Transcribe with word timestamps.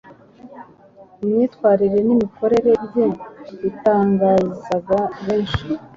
Imyifatire 1.23 1.97
n’imikorere 2.07 2.71
bye 2.85 3.05
batangazaga 3.61 4.99
benshi, 5.25 5.65